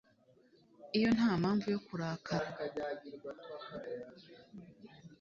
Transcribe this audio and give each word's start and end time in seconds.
iyo 0.97 1.09
nta 1.17 1.31
mpamvu 1.41 1.65
yo 1.73 1.79
kurakara 1.87 2.47